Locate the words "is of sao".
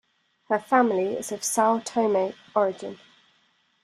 1.13-1.77